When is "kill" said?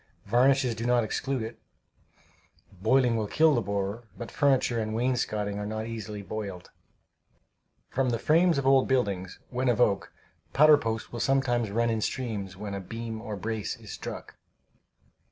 3.27-3.53